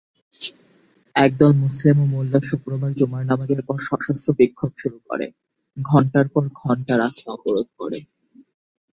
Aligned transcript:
একদল 1.15 1.51
মুসলিম 1.63 1.97
ও 1.99 2.13
মোল্লা 2.13 2.39
শুক্রবার 2.49 2.91
জুমার 2.93 3.23
নামাজের 3.29 3.61
পর 3.67 3.77
সশস্ত্র 3.87 4.29
বিক্ষোভ 4.39 4.71
শুরু 4.77 4.97
করে, 5.07 5.25
ঘণ্টার 5.77 6.27
পর 6.33 6.43
ঘণ্টা 6.61 6.93
রাস্তা 6.97 7.27
অবরোধ 7.35 7.67
করে। 7.79 7.99